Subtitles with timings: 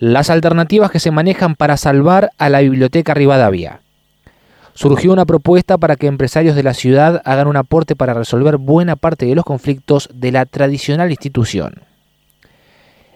[0.00, 3.80] Las alternativas que se manejan para salvar a la Biblioteca Rivadavia.
[4.72, 8.94] Surgió una propuesta para que empresarios de la ciudad hagan un aporte para resolver buena
[8.94, 11.82] parte de los conflictos de la tradicional institución.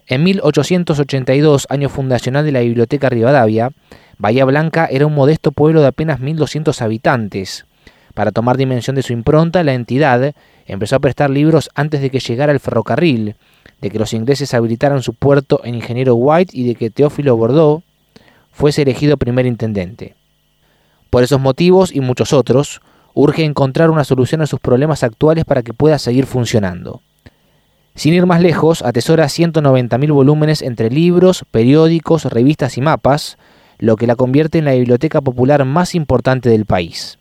[0.08, 3.70] En 1882, año fundacional de la Biblioteca Rivadavia,
[4.18, 7.64] Bahía Blanca era un modesto pueblo de apenas 1.200 habitantes.
[8.12, 10.34] Para tomar dimensión de su impronta, la entidad
[10.66, 13.36] empezó a prestar libros antes de que llegara el ferrocarril,
[13.80, 17.84] de que los ingleses habilitaran su puerto en Ingeniero White y de que Teófilo Bordeaux
[18.52, 20.14] fuese elegido primer intendente.
[21.10, 22.80] Por esos motivos y muchos otros,
[23.14, 27.02] urge encontrar una solución a sus problemas actuales para que pueda seguir funcionando.
[27.94, 33.36] Sin ir más lejos, atesora 190.000 volúmenes entre libros, periódicos, revistas y mapas,
[33.78, 37.18] lo que la convierte en la biblioteca popular más importante del país.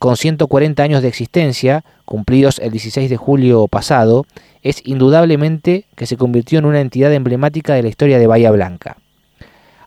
[0.00, 4.26] Con 140 años de existencia, cumplidos el 16 de julio pasado,
[4.62, 8.96] es indudablemente que se convirtió en una entidad emblemática de la historia de Bahía Blanca.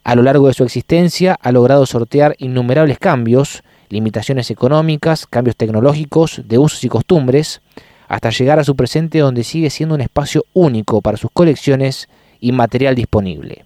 [0.04, 6.42] A lo largo de su existencia ha logrado sortear innumerables cambios, limitaciones económicas, cambios tecnológicos,
[6.46, 7.62] de usos y costumbres,
[8.08, 12.08] hasta llegar a su presente donde sigue siendo un espacio único para sus colecciones
[12.40, 13.66] y material disponible.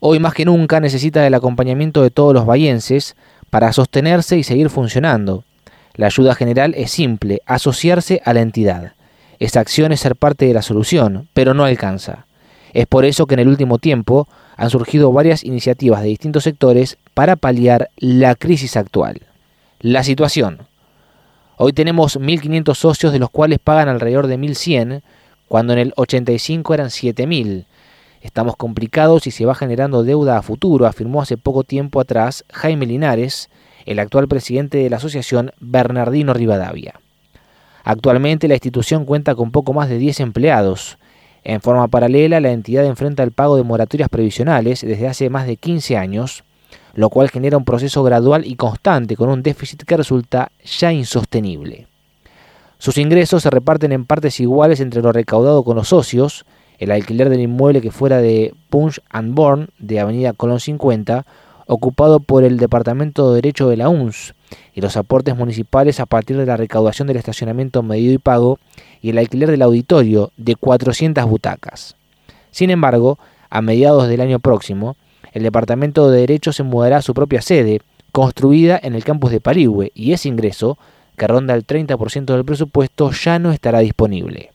[0.00, 3.16] Hoy más que nunca necesita del acompañamiento de todos los bahienses
[3.50, 5.44] para sostenerse y seguir funcionando.
[5.94, 8.94] La ayuda general es simple, asociarse a la entidad.
[9.38, 12.26] Esa acción es ser parte de la solución, pero no alcanza.
[12.72, 16.98] Es por eso que en el último tiempo han surgido varias iniciativas de distintos sectores
[17.14, 19.22] para paliar la crisis actual.
[19.80, 20.66] La situación.
[21.56, 25.02] Hoy tenemos 1.500 socios de los cuales pagan alrededor de 1.100,
[25.46, 27.66] cuando en el 85 eran 7.000.
[28.22, 32.86] Estamos complicados y se va generando deuda a futuro, afirmó hace poco tiempo atrás Jaime
[32.86, 33.50] Linares,
[33.86, 36.94] el actual presidente de la asociación Bernardino Rivadavia.
[37.84, 40.98] Actualmente la institución cuenta con poco más de 10 empleados.
[41.44, 45.58] En forma paralela, la entidad enfrenta el pago de moratorias previsionales desde hace más de
[45.58, 46.42] 15 años,
[46.94, 51.86] lo cual genera un proceso gradual y constante con un déficit que resulta ya insostenible.
[52.78, 56.46] Sus ingresos se reparten en partes iguales entre lo recaudado con los socios,
[56.78, 61.26] el alquiler del inmueble que fuera de Punch and Born de Avenida Colón 50,
[61.66, 64.34] ocupado por el Departamento de Derecho de la UNS,
[64.74, 68.58] y los aportes municipales a partir de la recaudación del estacionamiento medido y pago
[69.00, 71.96] y el alquiler del auditorio de 400 butacas.
[72.50, 73.18] Sin embargo,
[73.50, 74.96] a mediados del año próximo,
[75.32, 77.80] el Departamento de Derecho se mudará a su propia sede,
[78.12, 80.78] construida en el campus de Parigüe, y ese ingreso,
[81.16, 84.52] que ronda el 30% del presupuesto, ya no estará disponible.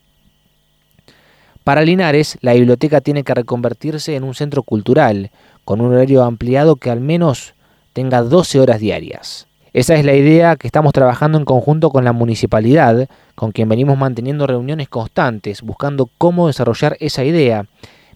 [1.66, 5.32] Para Linares, la biblioteca tiene que reconvertirse en un centro cultural,
[5.66, 7.54] con un horario ampliado que al menos
[7.92, 9.49] tenga 12 horas diarias.
[9.74, 13.98] Esa es la idea que estamos trabajando en conjunto con la municipalidad, con quien venimos
[13.98, 17.66] manteniendo reuniones constantes, buscando cómo desarrollar esa idea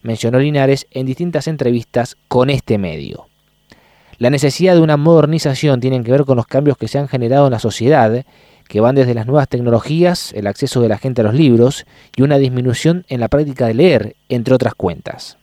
[0.04, 3.28] mencionó Linares en distintas entrevistas con este medio.
[4.20, 7.48] La necesidad de una modernización tiene que ver con los cambios que se han generado
[7.48, 8.24] en la sociedad,
[8.68, 11.86] que van desde las nuevas tecnologías, el acceso de la gente a los libros
[12.16, 15.38] y una disminución en la práctica de leer, entre otras cuentas.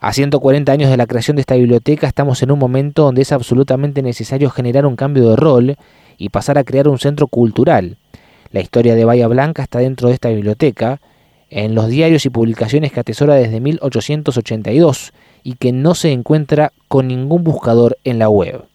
[0.00, 3.32] A 140 años de la creación de esta biblioteca estamos en un momento donde es
[3.32, 5.74] absolutamente necesario generar un cambio de rol
[6.18, 7.96] y pasar a crear un centro cultural.
[8.52, 11.00] La historia de Bahía Blanca está dentro de esta biblioteca
[11.50, 17.08] en los diarios y publicaciones que atesora desde 1882 y que no se encuentra con
[17.08, 18.66] ningún buscador en la web.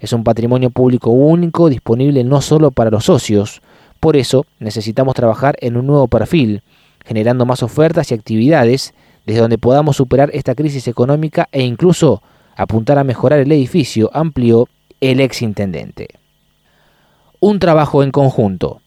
[0.00, 3.60] Es un patrimonio público único, disponible no solo para los socios,
[4.00, 6.62] por eso necesitamos trabajar en un nuevo perfil,
[7.04, 8.94] generando más ofertas y actividades
[9.26, 12.22] desde donde podamos superar esta crisis económica e incluso
[12.56, 14.68] apuntar a mejorar el edificio, amplió
[15.00, 16.08] el ex intendente.
[17.40, 18.80] Un trabajo en conjunto.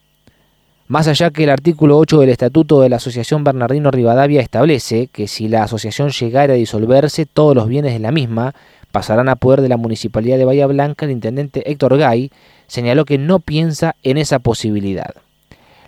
[0.88, 5.28] Más allá que el artículo 8 del Estatuto de la Asociación Bernardino Rivadavia establece que
[5.28, 8.54] si la asociación llegara a disolverse, todos los bienes de la misma
[8.92, 12.32] pasarán a poder de la Municipalidad de Bahía Blanca, el intendente Héctor Gay
[12.68, 15.25] señaló que no piensa en esa posibilidad.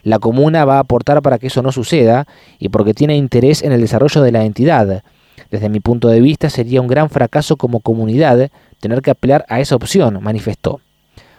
[0.08, 2.28] La comuna va a aportar para que eso no suceda
[2.60, 5.04] y porque tiene interés en el desarrollo de la entidad.
[5.52, 8.50] Desde mi punto de vista sería un gran fracaso como comunidad
[8.80, 10.80] tener que apelar a esa opción, manifestó.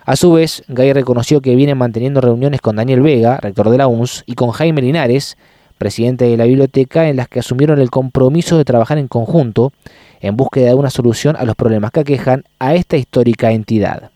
[0.04, 3.86] A su vez, Gay reconoció que viene manteniendo reuniones con Daniel Vega, rector de la
[3.86, 5.38] UNS, y con Jaime Linares,
[5.78, 9.72] presidente de la biblioteca, en las que asumieron el compromiso de trabajar en conjunto
[10.20, 14.10] en búsqueda de una solución a los problemas que aquejan a esta histórica entidad.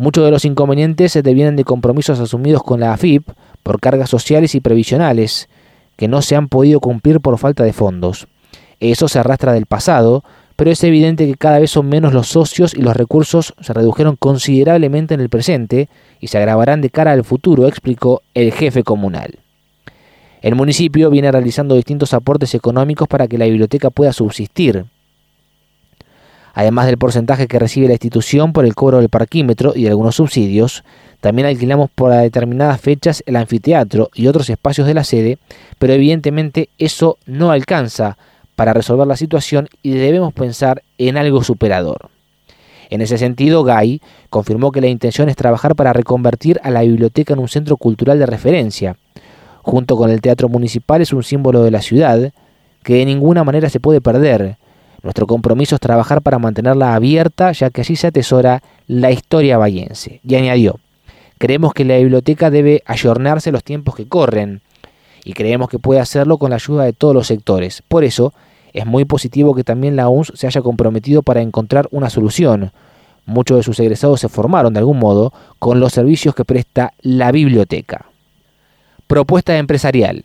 [0.00, 3.28] Muchos de los inconvenientes se devienen de compromisos asumidos con la AFIP
[3.62, 5.48] por cargas sociales y previsionales
[5.96, 8.26] que no se han podido cumplir por falta de fondos.
[8.80, 10.24] Eso se arrastra del pasado,
[10.56, 14.16] pero es evidente que cada vez son menos los socios y los recursos se redujeron
[14.16, 15.88] considerablemente en el presente
[16.20, 19.38] y se agravarán de cara al futuro, explicó el jefe comunal.
[20.42, 24.86] El municipio viene realizando distintos aportes económicos para que la biblioteca pueda subsistir.
[26.54, 30.84] Además del porcentaje que recibe la institución por el cobro del parquímetro y algunos subsidios,
[31.20, 35.38] también alquilamos por determinadas fechas el anfiteatro y otros espacios de la sede,
[35.78, 38.16] pero evidentemente eso no alcanza
[38.56, 42.10] para resolver la situación y debemos pensar en algo superador.
[42.90, 44.00] En ese sentido, Gay
[44.30, 48.18] confirmó que la intención es trabajar para reconvertir a la biblioteca en un centro cultural
[48.18, 48.96] de referencia.
[49.62, 52.32] Junto con el Teatro Municipal es un símbolo de la ciudad
[52.82, 54.56] que de ninguna manera se puede perder,
[55.02, 60.20] nuestro compromiso es trabajar para mantenerla abierta, ya que allí se atesora la historia bayense.
[60.26, 60.78] Y añadió,
[61.38, 64.62] creemos que la biblioteca debe ayornarse los tiempos que corren,
[65.24, 67.82] y creemos que puede hacerlo con la ayuda de todos los sectores.
[67.86, 68.32] Por eso,
[68.72, 72.72] es muy positivo que también la UNS se haya comprometido para encontrar una solución.
[73.26, 77.32] Muchos de sus egresados se formaron de algún modo con los servicios que presta la
[77.32, 78.06] biblioteca.
[79.06, 80.24] Propuesta empresarial.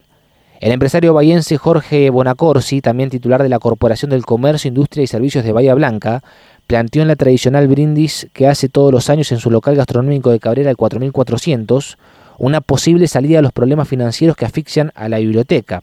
[0.59, 5.43] El empresario bahiense Jorge Bonacorsi, también titular de la Corporación del Comercio, Industria y Servicios
[5.43, 6.23] de Bahía Blanca,
[6.65, 10.39] planteó en la tradicional brindis que hace todos los años en su local gastronómico de
[10.39, 11.97] Cabrera el 4400
[12.37, 15.81] una posible salida a los problemas financieros que asfixian a la biblioteca.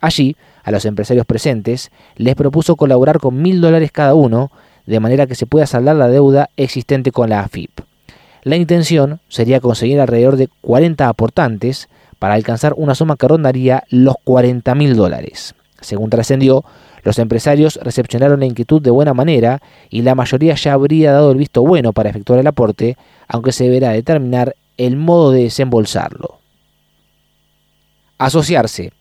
[0.00, 4.50] Allí, a los empresarios presentes, les propuso colaborar con mil dólares cada uno,
[4.86, 7.70] de manera que se pueda saldar la deuda existente con la AFIP.
[8.42, 11.88] La intención sería conseguir alrededor de 40 aportantes,
[12.18, 15.54] para alcanzar una suma que rondaría los 40 mil dólares.
[15.80, 16.64] Según trascendió,
[17.02, 21.36] los empresarios recepcionaron la inquietud de buena manera y la mayoría ya habría dado el
[21.36, 22.96] visto bueno para efectuar el aporte,
[23.28, 26.38] aunque se deberá determinar el modo de desembolsarlo.
[28.18, 28.92] Asociarse.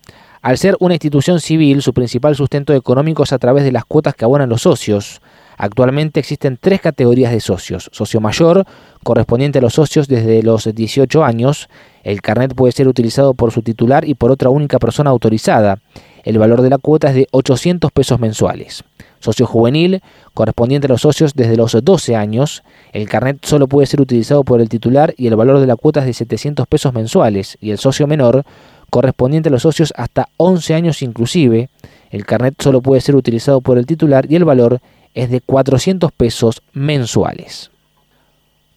[0.41, 4.15] Al ser una institución civil, su principal sustento económico es a través de las cuotas
[4.15, 5.21] que abonan los socios.
[5.63, 7.89] Actualmente existen tres categorías de socios.
[7.93, 8.65] Socio mayor,
[9.01, 11.69] correspondiente a los socios desde los 18 años.
[12.03, 15.79] El carnet puede ser utilizado por su titular y por otra única persona autorizada.
[16.25, 18.83] El valor de la cuota es de 800 pesos mensuales.
[19.21, 20.01] Socio juvenil,
[20.33, 22.61] correspondiente a los socios desde los 12 años.
[22.91, 26.01] El carnet solo puede ser utilizado por el titular y el valor de la cuota
[26.01, 27.57] es de 700 pesos mensuales.
[27.61, 28.43] Y el socio menor,
[28.89, 31.69] correspondiente a los socios hasta 11 años inclusive.
[32.11, 34.81] El carnet solo puede ser utilizado por el titular y el valor
[35.13, 37.71] es de 400 pesos mensuales.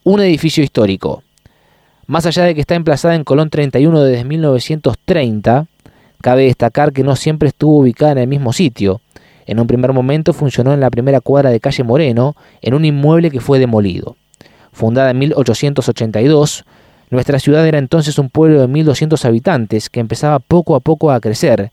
[0.04, 1.22] Un edificio histórico.
[2.06, 5.66] Más allá de que está emplazada en Colón 31 desde 1930,
[6.20, 9.00] cabe destacar que no siempre estuvo ubicada en el mismo sitio.
[9.46, 13.30] En un primer momento funcionó en la primera cuadra de calle Moreno, en un inmueble
[13.30, 14.16] que fue demolido.
[14.72, 16.64] Fundada en 1882,
[17.10, 21.20] nuestra ciudad era entonces un pueblo de 1.200 habitantes que empezaba poco a poco a
[21.20, 21.70] crecer,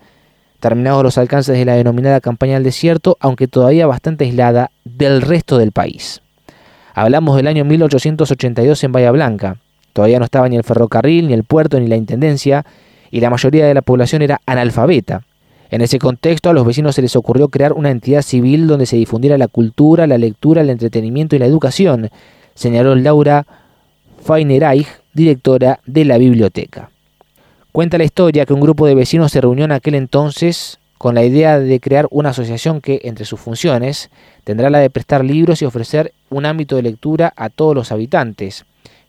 [0.64, 5.58] terminados los alcances de la denominada campaña del desierto, aunque todavía bastante aislada del resto
[5.58, 6.22] del país.
[6.94, 9.58] Hablamos del año 1882 en Bahía Blanca.
[9.92, 12.66] Todavía no estaba ni el ferrocarril, ni el puerto, ni la intendencia,
[13.12, 15.24] y la mayoría de la población era analfabeta.
[15.70, 18.96] En ese contexto a los vecinos se les ocurrió crear una entidad civil donde se
[18.96, 22.10] difundiera la cultura, la lectura, el entretenimiento y la educación,
[22.56, 23.46] señaló Laura
[24.26, 26.93] Feinereich, directora de la biblioteca.
[27.74, 31.24] Cuenta la historia que un grupo de vecinos se reunió en aquel entonces con la
[31.24, 34.12] idea de crear una asociación que, entre sus funciones,
[34.44, 38.66] tendrá la de prestar libros y ofrecer un ámbito de lectura a todos los habitantes.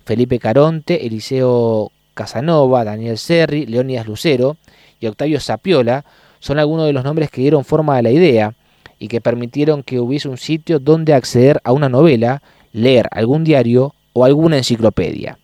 [0.07, 4.57] Felipe Caronte, Eliseo Casanova, Daniel Serri, Leónidas Lucero
[4.99, 6.07] y Octavio Sapiola
[6.41, 8.55] son algunos de los nombres que dieron forma a la idea
[8.99, 12.41] y que permitieron que hubiese un sitio donde acceder a una novela,
[12.73, 15.37] leer algún diario o alguna enciclopedia.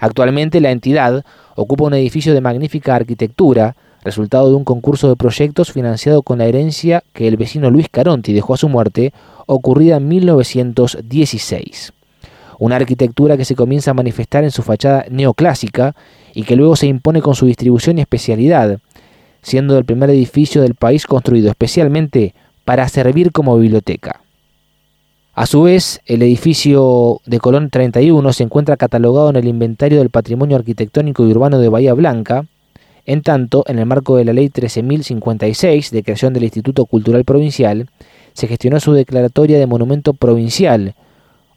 [0.00, 1.22] Actualmente la entidad
[1.56, 6.46] ocupa un edificio de magnífica arquitectura, resultado de un concurso de proyectos financiado con la
[6.46, 9.12] herencia que el vecino Luis Caronti dejó a su muerte,
[9.46, 11.92] ocurrida en 1916.
[12.58, 15.96] Una arquitectura que se comienza a manifestar en su fachada neoclásica
[16.34, 18.78] y que luego se impone con su distribución y especialidad,
[19.42, 22.34] siendo el primer edificio del país construido especialmente
[22.64, 24.20] para servir como biblioteca.
[25.38, 30.08] A su vez, el edificio de Colón 31 se encuentra catalogado en el inventario del
[30.08, 32.46] patrimonio arquitectónico y urbano de Bahía Blanca,
[33.04, 37.90] en tanto, en el marco de la Ley 13.056 de creación del Instituto Cultural Provincial,
[38.32, 40.94] se gestionó su declaratoria de monumento provincial,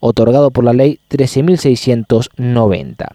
[0.02, 3.08] otorgado por la Ley 13.690.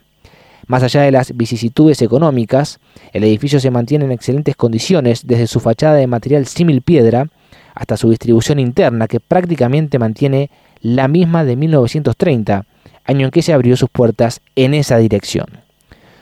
[0.66, 2.80] Más allá de las vicisitudes económicas,
[3.12, 7.28] el edificio se mantiene en excelentes condiciones desde su fachada de material símil piedra,
[7.75, 10.50] hasta su distribución interna, que prácticamente mantiene
[10.81, 12.64] la misma de 1930,
[13.04, 15.47] año en que se abrió sus puertas en esa dirección.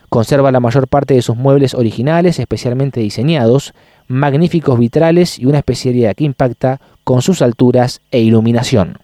[0.08, 3.72] Conserva la mayor parte de sus muebles originales, especialmente diseñados,
[4.08, 8.98] magníficos vitrales y una especialidad que impacta con sus alturas e iluminación.